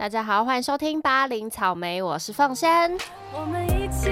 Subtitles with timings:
[0.00, 2.90] 大家好，欢迎收听八零草莓，我是凤仙。
[3.34, 4.08] 我们一起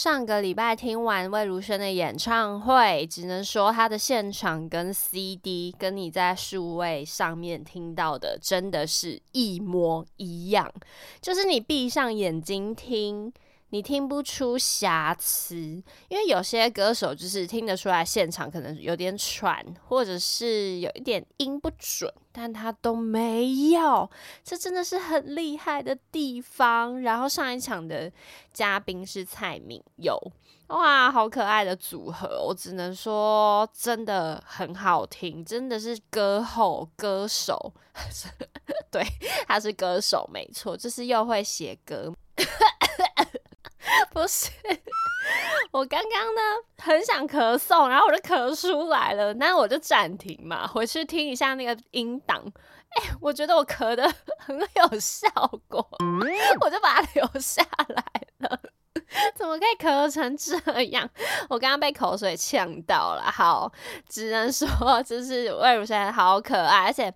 [0.00, 10.72] 上个礼拜听完魏如萱的演唱会，只能说她的现场跟 CD 跟你在数位上面听到的真的是一模一样，
[11.20, 13.32] 就是你闭上眼睛听。
[13.70, 15.56] 你听不出瑕疵，
[16.08, 24.10] 因为有些歌手就是听得出来现场可能有点喘，或者是有一点音不准，但他都没有，
[24.42, 27.02] 这真的是很厉害的地方。
[27.02, 28.10] 然后上一场的
[28.54, 30.18] 嘉宾是蔡明佑，
[30.68, 37.74] 哇，好可爱的组合，我只能说真的很好听，真的是歌后歌手，
[38.90, 39.04] 对，
[39.46, 42.14] 他是歌手没错，就是又会写歌。
[44.12, 44.50] 不是，
[45.70, 46.40] 我刚刚呢
[46.78, 52.42] 很想咳嗽，然后我就咳出来了，那我就暂停嘛，回去听一下那个音档。
[52.90, 55.28] 哎，我觉得我咳的 很有效
[55.68, 55.86] 果，
[56.60, 58.04] 我就把它留下来
[58.38, 58.60] 了。
[59.34, 61.08] 怎么可以咳成这样？
[61.48, 63.22] 我刚刚被口水呛到了。
[63.22, 63.72] 好，
[64.08, 67.12] 只能说就是魏如萱好可爱，而且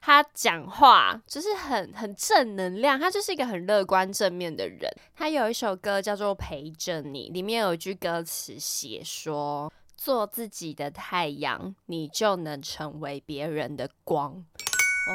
[0.00, 4.90] 他讲话就是很很正能量，他就是一个很乐观正面的人。
[5.14, 14.44] 他有一首歌叫做《陪着你》，里面有一句歌词写说：“做自己的太阳，你就能成为别人的光。”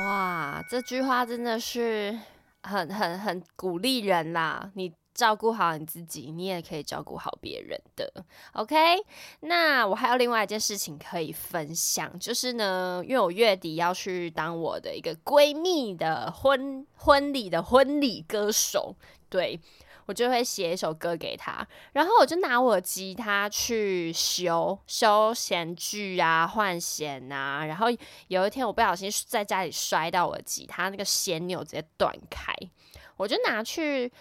[0.05, 2.17] 哇，这句话真的是
[2.63, 4.71] 很很很鼓励人啦！
[4.75, 4.93] 你。
[5.21, 8.11] 照顾好你自己，你也可以照顾好别人的。
[8.53, 8.75] OK，
[9.41, 18.95] 那我还有另外一件事情可以分享，就是呢，因为我月底要去当我的一个闺蜜的婚婚礼的婚礼歌手，
[19.29, 19.61] 对
[20.07, 27.85] 我就会写一首歌给她，然后我就拿我吉他去修修弦具啊、换弦啊，然后
[28.29, 32.51] 有一天我不小心在家里摔到我吉他，那个弦钮直接断开，
[33.17, 34.11] 我就拿去。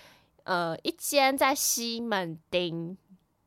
[0.45, 2.97] 呃，一间在西门町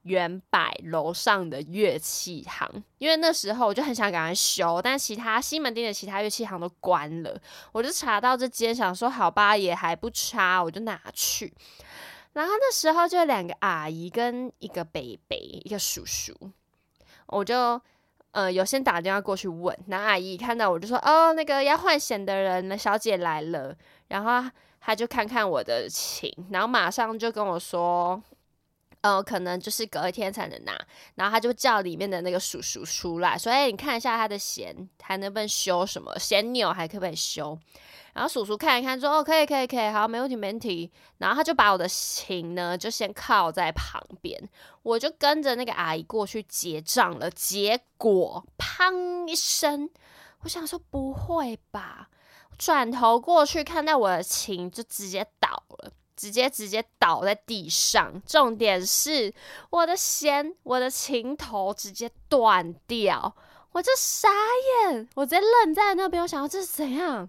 [0.03, 7.39] 原百楼上的乐器行，因为那时候我就很想赶快修，但其他西门町的其他乐器行都关了，
[7.71, 11.53] 我就查到这间，想说好吧，也还不差，我就拿去。
[12.33, 16.33] 然后那时候就两个阿姨跟一个北北，一个叔叔，
[17.27, 17.81] 我就
[18.31, 23.75] 呃有先打电话过去问，那阿姨看到我就说，哦，那个要换弦的人，小姐来了，
[24.09, 24.51] 然后。
[24.85, 28.21] 他就看看我的琴，然后马上就跟我说，
[28.99, 30.77] 呃，可能就是隔一天才能拿。
[31.15, 37.57] 然后他就叫里面的那个叔叔出来，说：“哎，你看一下他的弦还能不能修什么弦钮，还可不可以修？”
[38.13, 44.37] 然后叔叔看一看，说：“哦，可以，可以，可以，好，没问题，没问题。”然后他就把我的琴呢，就先靠在旁边，
[44.83, 47.31] 我就跟着那个阿姨过去结账了。
[47.31, 49.89] 结果，砰一声，
[50.41, 52.09] 我想说，不会吧？
[52.57, 55.49] 转头过去，看到我的琴就直接倒
[55.79, 58.21] 了，直接直接倒在地上。
[58.25, 59.33] 重点是
[59.69, 63.35] 我的弦，我的琴头直接断掉，
[63.71, 64.29] 我就傻
[64.87, 66.21] 眼，我直接愣在那边。
[66.21, 67.27] 我想要这是怎样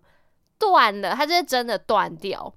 [0.59, 1.15] 断了？
[1.15, 2.53] 它就是真的断掉。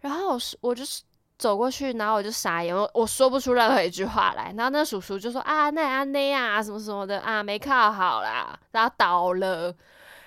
[0.00, 1.02] 然后我我就是
[1.36, 4.54] 走过去，然后我就傻眼，我我说不出任何一句话来。
[4.56, 9.74] 然后那叔叔就说啊，那啊那啊什么什么的啊，没靠好啦，然后倒了。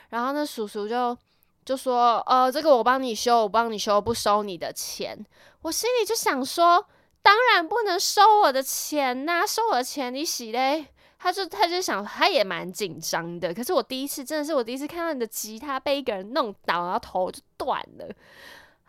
[0.10, 1.18] 然后那叔叔就。
[1.68, 5.26] 就说，呃，这个我帮你修，我帮你修，不收你的钱。
[5.64, 6.88] 我心里就想说，
[7.22, 10.86] 当然不能收我的钱呐，收我的钱你洗嘞？
[11.20, 13.54] 他就他就想，他也蛮紧张的。
[13.54, 18.08] 可是我第一次，真的是我第一次看到你的吉他被一个人弄倒，然后头就断了。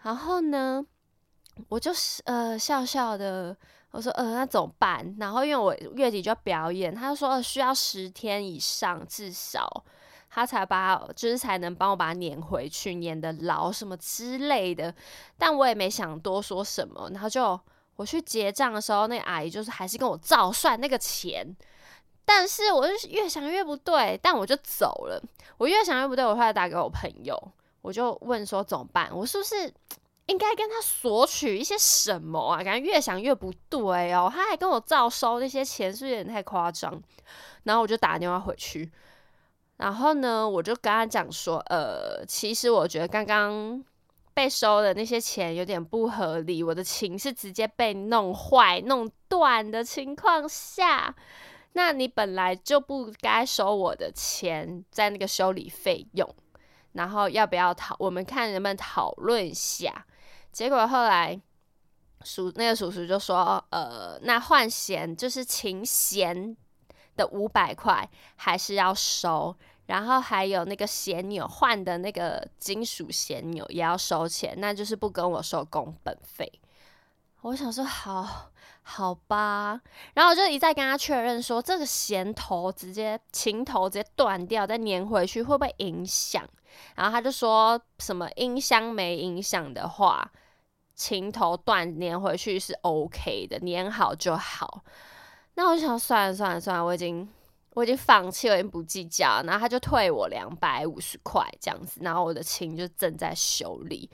[0.04, 0.86] 然后呢，
[1.68, 3.56] 我就是呃笑笑的，
[3.90, 5.16] 我说，呃，那怎么办？
[5.18, 9.84] 然后因为我月底就要表演，他就说需要十天以上，至少。
[10.38, 14.94] 他才把，就是才能帮我把它撵回去，撵的牢什么之类的。
[15.36, 17.58] 但我也没想多说什么，然后就
[17.96, 21.56] 我去结账的时候，那阿姨就是还是跟我照算那个钱。
[22.24, 25.20] 但是我就越想越不对，但我就走了。
[25.56, 27.36] 我越想越不对，我后来打给我朋友，
[27.80, 29.10] 我就问说怎么办？
[29.12, 29.72] 我是不是
[30.26, 32.62] 应该跟他索取一些什么啊？
[32.62, 34.30] 感觉越想越不对哦。
[34.32, 37.02] 他还跟我照收那些钱，是不是有点太夸张？
[37.64, 38.92] 然后我就打电话回去。
[39.78, 43.82] 然后呢，我就跟他讲说，呃，其实我觉得刚刚
[44.34, 46.62] 被收的那些钱有点不合理。
[46.62, 51.14] 我的琴是直接被弄坏、弄断的情况下，
[51.72, 56.28] 那你本来就不该收我的钱，在那个修理费用，
[56.92, 57.94] 然后要不要讨？
[58.00, 60.06] 我们看能不能讨论一下。
[60.50, 61.40] 结果后来
[62.24, 66.56] 叔那个叔叔就说，呃，那换弦就是琴弦
[67.18, 69.54] 的五百块还是要收，
[69.84, 76.50] 然后还有那个弦钮换的那个金属弦钮也要收钱，那就是不跟我收工本费。
[77.42, 78.50] 我想说好。
[78.90, 79.78] 好吧，
[80.14, 86.42] 然后我就一再跟他确认说，这个弦头直接琴头直接断掉再粘回去会不会影响？
[86.94, 90.32] 然后他就说什么音箱没影响的话，
[90.94, 94.82] 琴头断粘回去是 OK 的，粘好就好。
[95.58, 97.28] 那我想算了算了算了，我已经
[97.74, 99.42] 我已经放弃了，已经不计较。
[99.42, 104.08] 然后他就退我两百五十块这样子，然后我的琴就正在修理。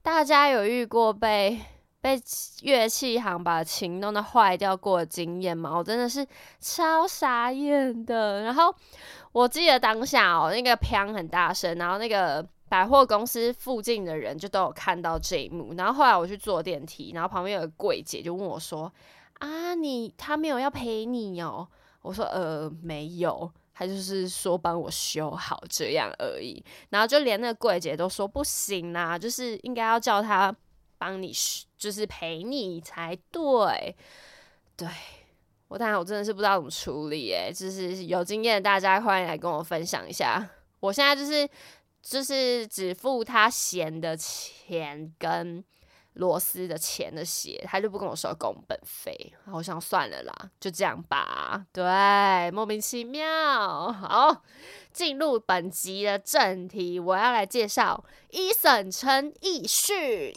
[0.00, 1.60] 大家有遇过被？
[1.98, 2.16] 被
[2.62, 6.24] 乐器行把琴弄得坏掉过的经验吗，我真的是
[6.60, 8.42] 超傻眼的。
[8.42, 8.72] 然后
[9.32, 15.74] 我记得当下哦，那个砰很大声，然后那个百货公司附近的人就都有看到这一幕。
[15.74, 18.92] 然后后来我去坐电梯，然后旁边有个柜姐就问我说
[19.38, 21.68] ：“啊，你他没有要赔你哦？”
[22.02, 30.54] 我说：“呃，没有，他就是说帮我修好这样而已。”然后就连那个柜姐都说：“不行啦，就是应该要叫他。”
[30.98, 33.94] 帮你修就是陪你才对，
[34.74, 34.88] 对
[35.68, 40.48] 我当然我真的是不知道怎么处理诶，就是有经验的大家欢迎来跟我分享一下。
[40.80, 41.46] 我现在就是
[42.00, 45.62] 就是只付他弦的钱跟
[46.16, 49.32] 螺丝的钱的鞋，他就不跟我收工本费。
[49.52, 51.64] 我想算了啦，就这样吧。
[51.72, 53.92] 对，莫名其妙。
[53.92, 54.42] 好，
[54.92, 60.32] 进入本集的正题，我要来介绍一审陈奕迅。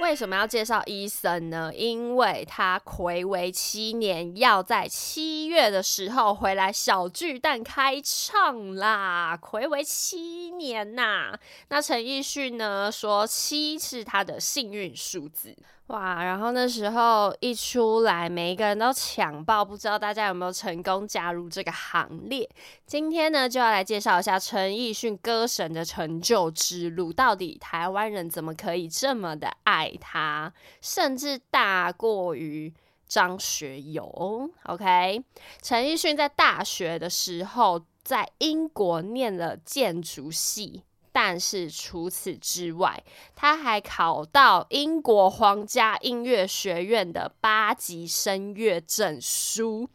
[0.00, 1.70] 为什么要介绍伊森呢？
[1.74, 9.38] 因为他暌违七年，要在七月的时候回来小巨蛋开唱啦！
[9.40, 11.38] 暌违七年呐，
[11.68, 15.54] 那陈奕迅呢说七是他的幸运数字。
[15.90, 22.48] 哇，然后那时候一出来，每一个人都抢爆，不知道大家有没有成功加入这个行列？
[22.86, 32.72] 今天呢，就要来介绍一下陈奕迅歌神的成就之路，到底台湾人怎么可以这么的爱他，甚至大过于
[33.08, 35.24] 张学友？OK，
[35.60, 40.84] 陈奕迅在大学的时候在英国念了建筑系。
[41.12, 43.02] 但是除此之外，
[43.34, 49.88] 他还考到英国皇家音乐学院的八级声乐证书。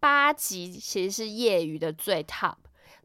[0.00, 2.54] 八级其实是业余的最 top，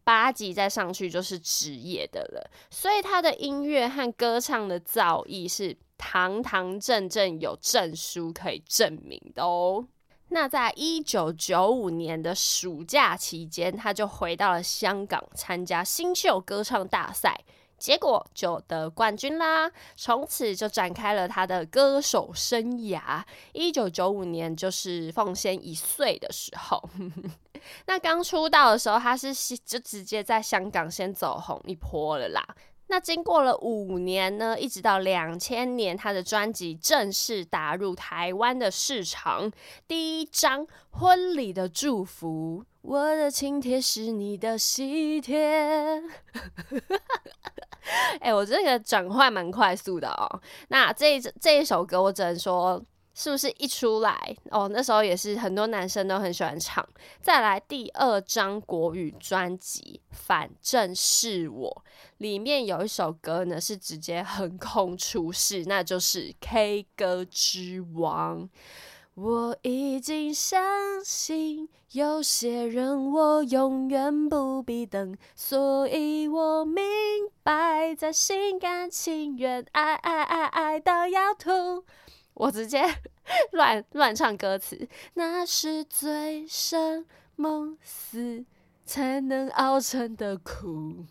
[0.03, 2.51] 八级再上去就是职业的了。
[2.69, 9.87] 所以他的音乐和歌唱的造诣是堂堂正正有证书可以证明的哦。
[10.33, 17.39] 那在一九九五年的暑假期间，他就回到了香港参加新秀歌唱大赛。
[17.77, 23.21] 结果就得冠军啦，从此就展开了他的歌手生涯。
[23.51, 26.89] 一九九五年就是凤仙一岁的时候，
[27.85, 32.43] 那刚出道的时候，他是就直接在香港先走红一波了啦。
[32.93, 39.51] 那经过了五年呢，一直到两千年，他的专辑正式打入台湾的市场。
[39.87, 40.61] 第一张
[40.91, 46.03] 《婚礼的祝福》，我的请帖是你的喜帖。
[48.21, 50.39] 哎，我这个转换蛮快速的哦。
[50.67, 52.79] 那这这一首歌，我只能说，
[53.13, 54.67] 是不是一出来哦？
[54.69, 56.87] 那时候也是很多男生都很喜欢唱。
[57.21, 61.83] 再来第二张国语专辑《反正是我》，
[62.17, 68.43] 里面有一首歌呢，是直接横空出世，那就是《K 歌之王》。
[69.15, 76.83] 我已经相信有些人我永远不必等，所以我明
[77.43, 81.85] 白在心甘情愿爱爱爱爱到要吐。
[82.35, 82.83] 我直接
[83.53, 88.45] 乱乱唱歌词，那是醉生梦死
[88.85, 91.05] 才能熬成的苦，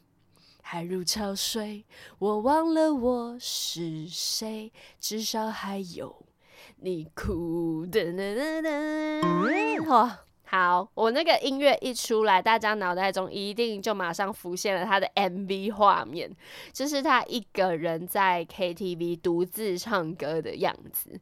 [0.63, 1.85] 海如潮水，
[2.19, 6.27] 我忘了我是谁，至少还有。
[6.77, 10.21] 你哭噔噔噔噔， 哇，
[10.55, 10.87] 好！
[10.93, 16.31] 我那个音乐一出来，大家脑袋中一定就马上浮现了他的 MV 画面，
[16.75, 21.19] 就是他一个人在 KTV 独自唱歌的样子。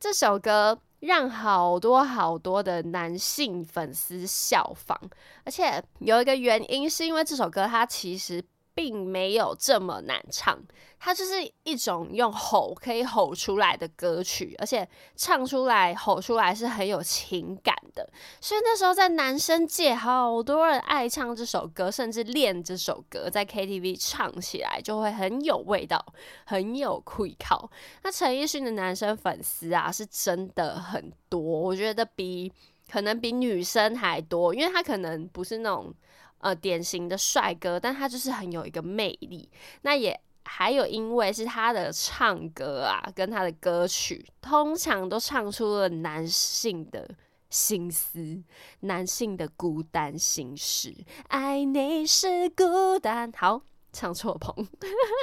[0.00, 4.96] 这首歌让好多好多的男性粉丝效仿，
[5.44, 8.42] 而且有一个原因是因为这首歌它其实
[8.74, 10.58] 并没有这么难唱，
[10.98, 18.08] 它就是一种用吼可以吼出来的歌曲，而且唱出来、吼出来是很有情感的。
[18.40, 26.04] 所以那时候在男生界，好多人爱唱这首歌，甚至练这首歌，在 KTV 唱起来就会很有味道，
[26.44, 27.70] 很有愧靠。
[28.02, 32.52] 那陈奕迅的男生粉丝啊，是真的很多，我觉得比
[32.90, 35.94] 可能比女生还多，因为他可能不是那种。
[36.44, 39.48] 呃，典型的帅哥，但他就是很有一个魅力。
[39.80, 47.08] 那也还有，因为是他的唱歌啊，跟他的歌曲，通常都唱出了男性的
[47.48, 48.42] 心思，
[48.80, 50.94] 男性的孤单心事。
[51.28, 54.68] 爱你是孤单，好，唱错棚。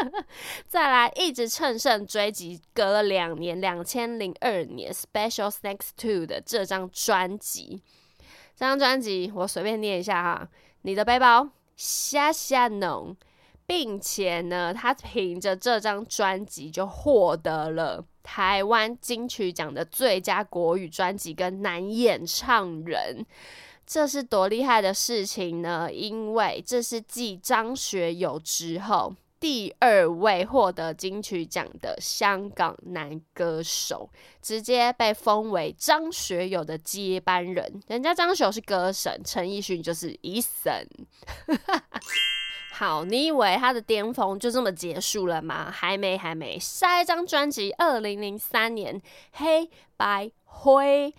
[0.68, 7.84] 再来，一直乘胜追击，隔了两年，两千零二年，Special Thanks to 的这张专辑，
[8.62, 10.48] 这张专辑我随便念一下哈。
[10.84, 13.18] 你的背包夏夏农，
[13.66, 23.26] 并且呢，他凭着这张专辑就获得了台湾金曲奖的最佳国语专辑跟男演唱人，
[23.88, 25.92] 这是多厉害的事情呢？
[25.92, 29.16] 因为这是继张学友之后。
[29.42, 34.08] 第二位获得金曲奖的香港男歌手，
[34.40, 37.82] 直接被封为张学友的接班人。
[37.88, 40.86] 人家张学友是歌神，陈奕迅就是 Eason。
[42.72, 45.72] 好，你以为他的巅峰就这么结束了吗？
[45.72, 46.60] 还没，还没。
[46.60, 49.00] 下一张专辑，二零零三年
[49.32, 49.68] 《黑
[49.98, 51.12] 白灰》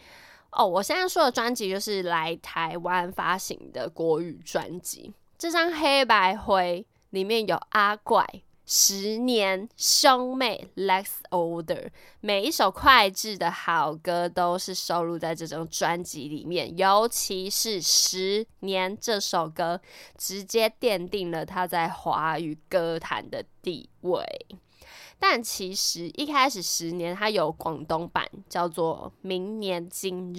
[0.53, 5.13] 哦，我现在说的专辑就是来台湾发行的国语专辑。
[5.37, 6.87] 这张《黑白灰》。
[7.13, 8.27] 里面有阿怪、
[8.65, 11.91] 十年、兄妹、Lex Older，
[12.21, 16.75] 每一首脍炙的好歌都是收录在这张专辑里面。
[16.79, 19.79] 尤其是《十年》这首歌，
[20.17, 24.25] 直接奠定了他在华语歌坛的地位。
[25.25, 30.39] 但其实一开始十年，它有广东版，叫做《明年今日》。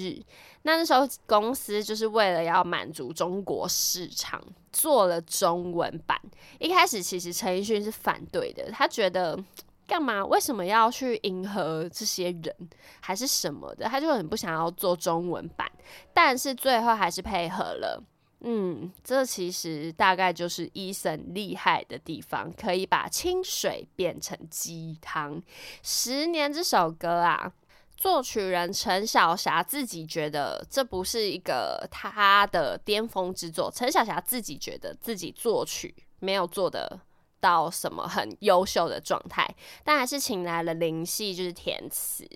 [0.64, 6.20] 那那时候公司就是为了要满足中国市场，做了中文版。
[6.60, 9.42] 一开始其实陈奕迅是反对的，他觉得
[9.88, 10.26] 干嘛？
[10.26, 12.54] 为什么要去迎合这些人，
[13.00, 13.86] 还是什么的？
[13.86, 15.72] 他就很不想要做中文版。
[16.14, 18.04] 但是最后还是配合了。
[18.46, 25.42] 嗯，这其实大概就是伊森厉害的地方，可以把清水变成鸡汤。
[25.82, 27.54] 十年这首歌啊，
[27.96, 37.00] 作曲人陈小霞自己觉得这不是一个他的巅峰之作，陈小霞自己觉得自己作曲没有做的
[37.40, 39.48] 到什么很优秀的状态，
[39.86, 42.28] 但还是请来了林夕就是填词。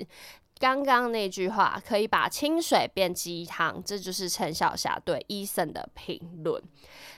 [0.60, 6.62] 刚刚那句话可以把清水变鸡汤，这就是陈晓霞对伊森的评论。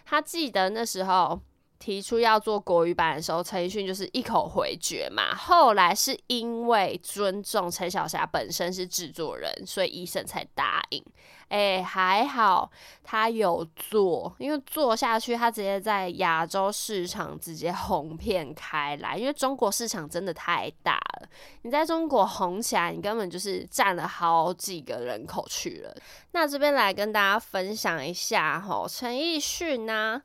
[0.05, 1.41] 她记得那时候
[1.79, 5.33] 提出要做国语版的时候，陈奕迅就是一口回绝嘛。
[5.33, 11.01] 后来是因为尊重陈小霞本身是制作人，所以医生才答应。
[11.47, 12.69] 哎，还好
[13.01, 19.17] 他有做，因为做下去，他直接在亚洲市场直接红遍开来。
[19.17, 21.29] 因为中国市场真的太大了，
[21.63, 25.95] 你在中国红起来，你根本就是占了好几个人口去了。
[26.33, 30.21] 那这边来跟大家分享一下哈，陈奕迅呢。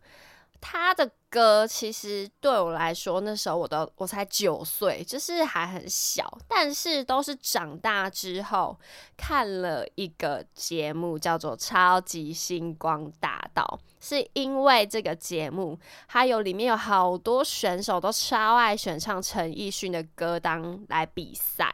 [0.67, 6.39] 他的歌其实对我来说，那时候我都我才九岁，就是还很小。
[6.47, 8.79] 但是都是长大之后
[9.17, 15.77] 看了一个节目，叫做《超级星光大道》，是因为这个节目，
[16.07, 21.69] 还有里面有好多选手都超爱选唱陈奕迅的歌当来比赛。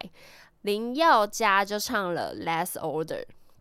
[0.63, 3.05] 林宥嘉就唱了《Less Order》，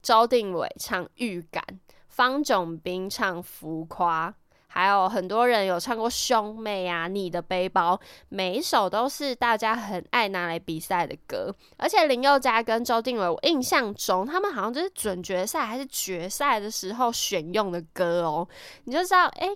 [0.02, 1.62] 周定伟唱《预感》，
[2.08, 4.30] 方炯斌唱《浮夸》。
[4.72, 7.96] 还有很多人有唱过《兄妹》啊，《你的背包》，
[8.30, 11.54] 每一首都是大家很爱拿来比赛的歌。
[11.76, 18.48] 而且林宥嘉跟周定伟，我印象中他们好像就是准决赛还是决赛的时候选用的歌哦。
[18.84, 19.50] 你就知道，哎，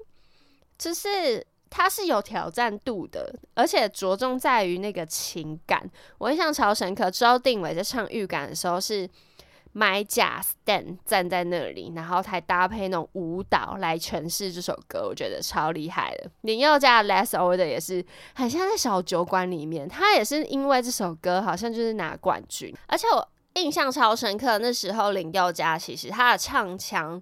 [0.79, 5.87] 就是它是有挑战度的，而且着重在于那个情感。
[6.17, 9.07] 我印象超深刻，周定伟在唱《预感》的时候是。
[9.73, 16.29] 买假 stand 站在那里，然后还搭配那种舞蹈来诠释这首歌，我觉得超厉害的。
[16.41, 24.59] 林宥嘉的 Less Order 也是很像在小酒馆里面，他也是因为这首歌好像就是拿冠军，而且我印象超深刻。
[24.59, 27.21] 那时候林宥嘉其实他的唱腔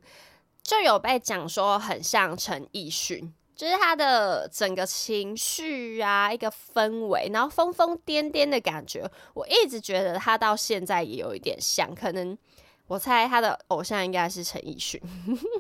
[0.62, 3.34] 就有被讲说很像陈奕迅。
[3.62, 11.94] 就是他的整个情绪啊，一个氛围，然后疯疯癫癫的感觉，我一直觉得他到现在也有一点像。
[11.94, 12.36] 可能
[12.88, 15.00] 我猜他的偶像应该是陈奕迅。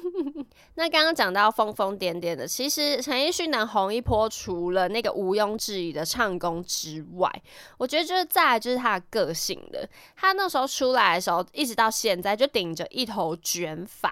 [0.73, 7.31] 那刚刚讲到疯疯癫癫的，其实陈奕迅能红一波，除了那个毋庸置疑的唱功之外，
[7.77, 9.87] 我觉得就是再来就是他的个性了。
[10.15, 14.11] 他那时候出来的时候，一直到现在就顶着一头卷发。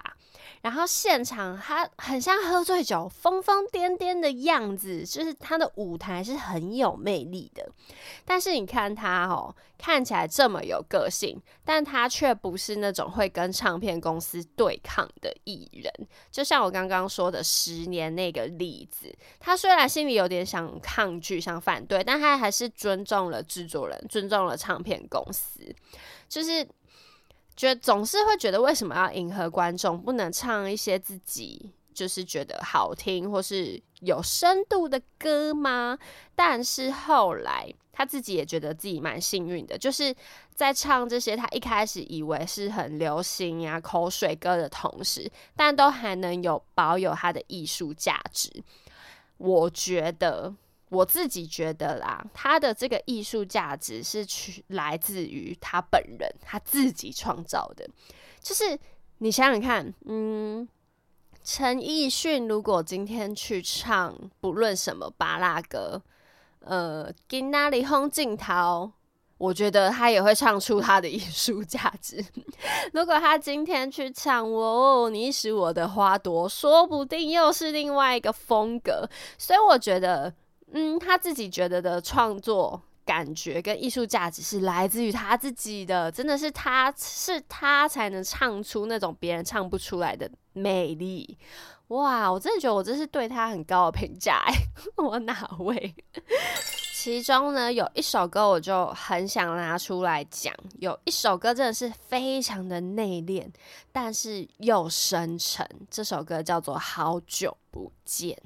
[0.62, 7.70] 然后现场他很像喝醉酒，疯疯癫癫的样子，就是他的舞台是很有魅力的。
[8.24, 15.92] 但是你看他哦，看起来这么有个性，但他却不是那种会跟唱片公司对抗的艺人。
[16.30, 25.60] 就像我刚刚说的十年那个例子，他虽然心里有点想抗拒、想反对，但他还是尊重了制作人，尊重了唱片公司，
[26.28, 26.66] 就是。
[27.56, 35.98] 觉得总是会觉得为什么要迎合观众，不能唱一些自己就是觉得好听或是有深度的歌吗？
[36.34, 40.14] 但是后来他自己也觉得自己蛮幸运的，就是
[40.54, 48.50] 在唱这些他一开始以为是很流行呀口水歌的同时，但都还能有保有它的艺术价值。
[49.36, 50.54] 我觉得。
[50.90, 57.88] 我自己觉得啦，他的这个艺术价值是取来自于他本人，他自己创造的。
[58.42, 58.76] 就是
[59.18, 60.68] 你想想看，嗯，
[61.44, 66.02] 陈奕迅如果今天去唱不论什么巴拉歌，
[66.58, 68.90] 呃，给那里轰镜头，
[69.38, 72.24] 我觉得他也会唱出他的艺术价值。
[72.92, 79.08] 如果他今天去唱哦，你是我的花朵，说不定又是另外一个风格。
[79.38, 80.34] 所以我觉得。
[80.72, 91.36] 嗯，他自己觉得的创作感觉跟艺术价值是来自于他自己的，真的是他是他才能唱出那种别人唱不出来的魅力。
[91.88, 94.54] 哇，我真的觉得我这是对他很高的评价哎，
[95.02, 95.92] 我哪位？
[96.94, 103.48] 其中呢有一首歌我就很想拿出来讲，有一首歌真的是非常的内敛，
[103.90, 105.66] 但是又深沉。
[105.90, 108.36] 这首歌叫做《好久不见》。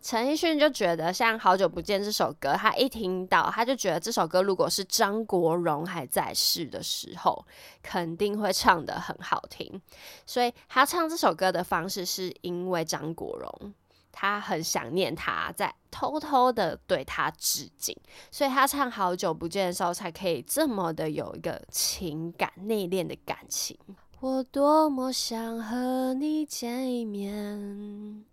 [0.00, 7.44] 陈奕迅就觉得像《好久不见》这首歌，他一听到他就觉得这首歌如果是张国荣还在世的时候，
[7.82, 9.80] 肯定会唱得很好听。
[10.24, 13.74] 所以他唱这首歌的方式是因为张国荣，
[14.12, 17.94] 他很想念他，在偷偷的对他致敬，
[18.30, 23.76] 所以他唱《好久不见》的时候才可以这么的有一个情感内敛的感情。
[24.20, 28.24] 我多么想和你见一面。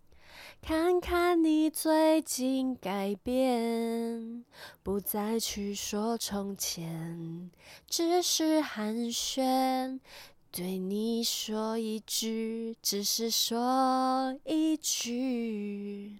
[0.62, 4.44] 看看你最近改变，
[4.82, 7.50] 不再去说从前，
[7.88, 10.00] 只是寒暄。
[10.50, 16.18] 对你说一句，只是说一句，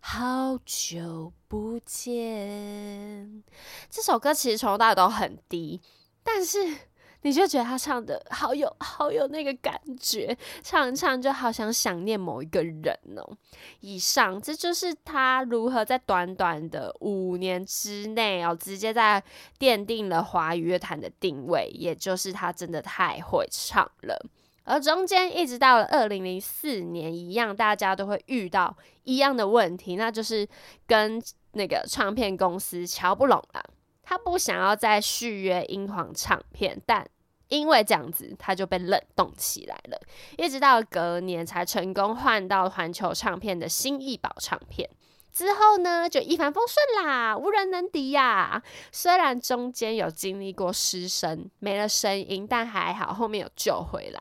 [0.00, 3.42] 好久不见。
[3.90, 5.80] 这首歌其实从头到尾都很低，
[6.22, 6.76] 但是。
[7.24, 13.36] 你就觉得他唱的好有好有那个感觉，唱一唱就好想想念某一个人哦。
[13.80, 19.22] 以上这就是他如何在短短的五年之内哦，直接在
[19.58, 24.26] 奠定了华语乐坛的定位，也就是他真的太会唱了。
[24.64, 30.46] 而中间一直到了二零零四年一样，大家都会遇到一样的问题，那就是
[30.86, 33.64] 跟那个唱片公司瞧不拢了，
[34.02, 37.06] 他不想要再续约英皇唱片，但
[37.48, 40.00] 因为这样子，他就被冷冻起来了，
[40.36, 44.88] 一直到隔年才成功换到环球唱片的新艺宝唱片。
[45.32, 48.62] 之后呢，就一帆风顺啦，无人能敌呀。
[48.92, 54.20] 虽然中间有经历过失声，没了声音，但还好后面有救回来。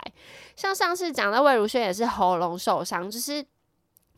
[0.55, 3.45] 像上次讲到魏如萱也是喉咙受伤，就是。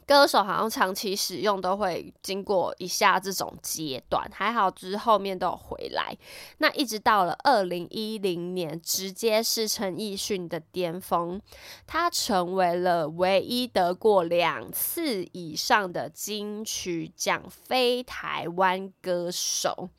[0.07, 6.15] 歌手好像长期使用都会经过一下这种阶段，还好之后面都有回来。
[6.59, 11.41] 那一直到了二零一零年，直接是陈奕迅的巅峰，
[11.87, 19.89] 他成为了唯一得过两次以上的金曲奖非台湾歌手。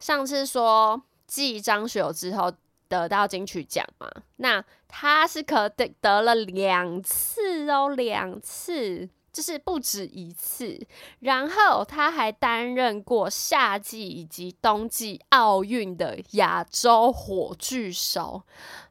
[0.00, 2.52] 上次说继张学友之后
[2.88, 9.08] 得到金曲奖嘛，那他是可得得了两次哦，两次。
[9.36, 10.80] 就是不止一次，
[11.20, 18.44] 然后他还担任过夏季以及冬季奥运的亚洲火炬手，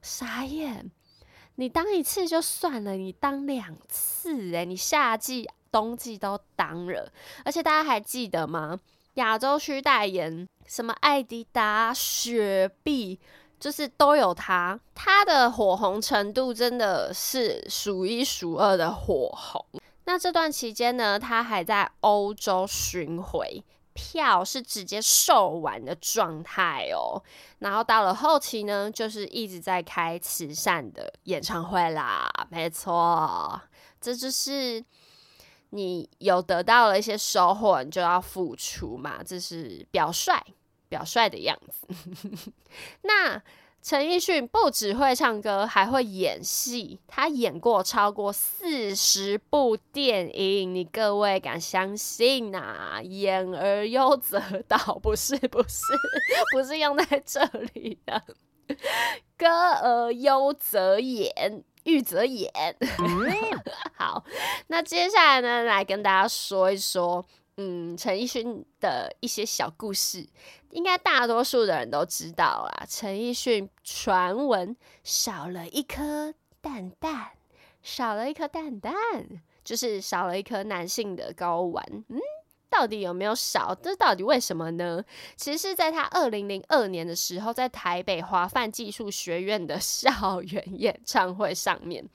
[0.03, 0.91] 傻眼！
[1.55, 7.12] 你当一次就算了，你当两次，诶，你夏季、冬季都当了，
[7.43, 8.79] 而且大家还记得吗？
[9.15, 13.19] 亚洲区代言什么艾迪达、雪碧，
[13.60, 19.65] 就是都有他，他的火红程度真的是数一数二的火红。
[20.06, 23.63] 那这段期间呢，他还在欧洲巡回，
[23.94, 27.22] 票是直接售完的状态哦。
[27.60, 33.62] 然后到了后期呢，就是一直在开慈善的演唱会啦，没错。
[34.00, 34.84] 这就是
[35.72, 40.34] 你有得到了一些收获，你就要付出嘛，这是表率
[40.88, 42.52] 表率的样子。
[43.02, 43.41] 那
[43.88, 47.00] 陈奕迅不只会唱歌，还会演戏。
[47.06, 53.00] 他演过超过四十部电影，你各位敢相信呐？
[53.04, 55.84] 演而优则导，不是不是
[56.52, 57.45] 不是用在这
[57.76, 58.24] 里的。
[59.38, 62.52] 歌而优则演，欲则演。
[63.95, 64.26] 好，
[64.65, 67.24] 那接下来呢，来跟大家说一说。
[67.58, 70.28] 嗯，陈奕迅的一些小故事，
[70.72, 72.86] 应该大多数的人都知道啦。
[72.88, 77.32] 陈奕迅传闻少了一颗蛋蛋，
[77.82, 78.94] 少了一颗蛋蛋，
[79.63, 81.86] 就是少了一颗男性的睾丸。
[82.10, 82.20] 嗯。
[82.69, 83.73] 到底有没有少？
[83.75, 85.04] 这到底为什么呢？
[85.36, 92.08] 其实是在他二零零二年的时候，在台北华范技术学院的校园 演唱会上面，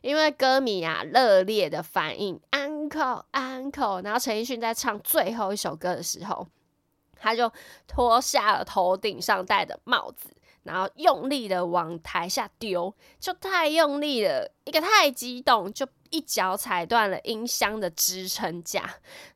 [0.00, 6.46] 因为歌迷啊热烈的反应，uncle uncle，然后陈奕迅在唱最后一首歌的时候，
[7.16, 7.52] 他就
[7.86, 10.30] 脱下了头顶上戴的帽子。
[10.70, 18.88] 然后用力的往台下丢，就太用力了，一个太激动，就一脚踩断了音箱的支撑架。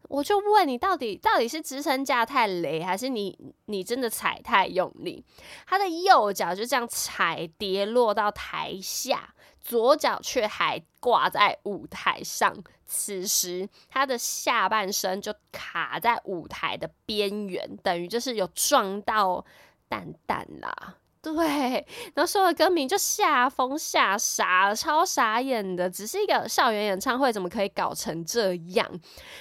[0.03, 5.25] 我就问你，到底到底是支撑架太雷，还是你你真的踩太用力？
[5.67, 12.55] 他的右脚就这样踩跌落到台下，左脚却还挂在舞台上。
[12.87, 19.45] 此时他的下半身就卡在舞台的边缘，等于就是有撞到
[19.89, 20.95] 蛋蛋啦。
[21.25, 25.89] 对，然后所有的歌名就吓疯、吓傻了，超傻眼的。
[25.89, 28.87] 只是一个校园演唱会，怎么可以搞成这样？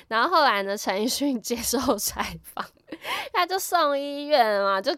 [0.07, 2.65] 然后后来呢，陈奕迅接受采访，
[3.33, 4.95] 他就送医院嘛，就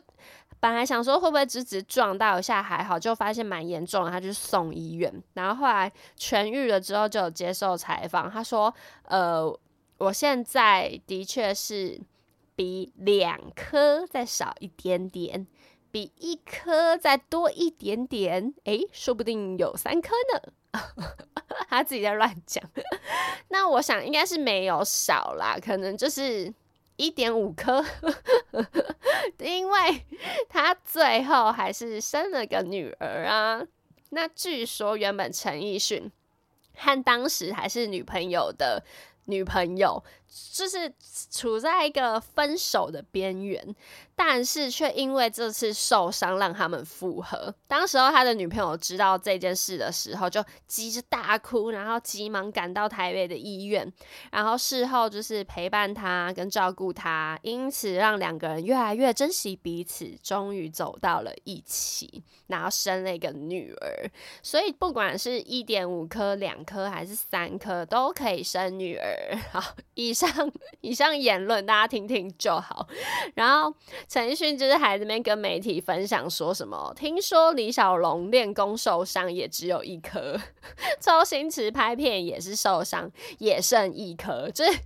[0.60, 5.12] 本来想说会不会直直撞到一下还好，就发现蛮严重，他就送医院。
[5.34, 8.72] 然后后来痊愈了之后，就接受采访，他说
[9.10, 9.44] ：“呃，
[9.98, 12.00] 我现在的确是
[12.56, 15.48] 比两颗再少一点点。”
[15.96, 20.52] 比一颗再多一点点，诶，说不定有三颗呢。
[21.70, 22.62] 他自己在乱讲。
[23.48, 26.54] 那我想应该是没有少啦，可能就是
[26.98, 27.82] 一点五颗，
[29.40, 30.06] 因为
[30.50, 33.66] 他最后还是生了个女儿啊。
[34.10, 36.12] 那据说原本陈奕迅
[36.76, 38.84] 和当时还是女朋友的。
[39.26, 40.04] 女朋友
[40.54, 40.92] 就是
[41.32, 43.76] 处在一个分手的边缘，
[44.16, 47.54] 但是却因为这次受伤让他们复合。
[47.68, 53.92] 当时候他的女朋友知道这件事的时候，就急着大哭，然后急忙赶到台北的医院，
[54.32, 64.12] 然后事后就是陪伴他跟照顾他，因此让两个人越来越珍惜彼此，终于走到了一起，然后生了一个女儿。
[64.44, 69.15] 所以不管是一点五颗、两颗还是三颗，都可以生女儿。
[69.52, 69.62] 好，
[69.96, 70.30] 以上
[70.82, 72.88] 以上言论大家听听就好。
[73.36, 73.74] 然后
[74.08, 80.40] 陈奕迅就是还这边跟媒体分享说什么，听说李小龙练功受伤也只有一颗，
[81.00, 84.80] 周星驰拍片也是受伤也剩一颗，就是。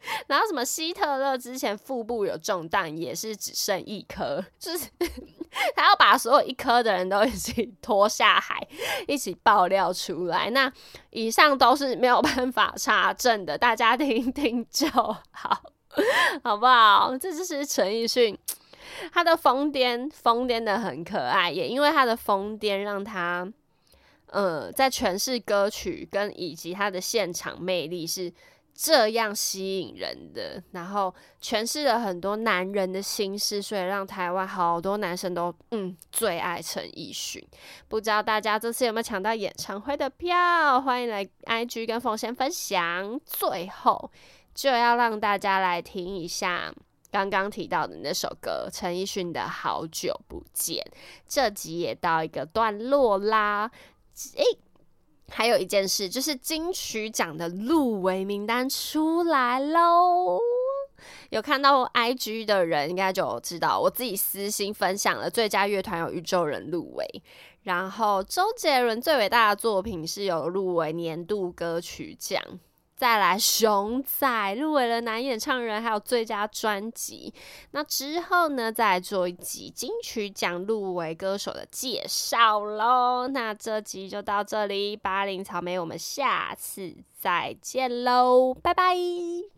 [0.28, 4.88] 然后什么希特勒之前腹部有中弹也是只剩一颗，就是
[5.74, 8.66] 他要把所有一颗的人都一起拖下海，
[9.08, 10.48] 一起爆料出来。
[10.50, 10.72] 那
[11.10, 15.62] 以上都是没有办法查证大家 听听就好，
[16.42, 17.16] 好不好？
[17.16, 18.36] 这就是陈奕迅，
[19.12, 23.50] 他的疯癫疯癫的很可爱，也因为他的疯癫让他，
[24.26, 28.32] 呃，在诠释歌曲跟以及他的现场魅力是。
[28.80, 31.12] 这样吸引人的，然后
[31.42, 37.44] 诠释了很多男人的心事，所以让台湾好多男生都嗯最爱陈奕迅。
[37.88, 40.80] 不知道大家这次有没有抢到演唱会的票？
[40.80, 43.20] 欢迎来 IG 跟凤仙分享。
[43.24, 44.12] 最后
[44.54, 46.72] 就要让大家来听一下
[47.10, 50.76] 刚刚提到的那首歌，陈奕迅的《好久不见》。
[51.26, 53.72] 这集也到一个段落啦，
[54.36, 54.44] 诶。
[55.30, 60.38] 还有一件事，就是金曲奖的入围名单出来喽。
[61.30, 67.22] 有看到 IG 的人应该就知道，我自己私心分享了最佳乐团有宇宙人入围，
[67.62, 72.42] 然后周杰伦最伟大的作品是有入围年度歌曲奖。
[72.98, 77.32] 再来，熊仔入围了男演唱人，还有最佳专辑。
[77.70, 83.28] 那之后呢，再来做一集金曲奖入围歌手的介绍喽。
[83.28, 89.57] 那这集就到这里，八零草莓，我们下次再见喽，拜拜。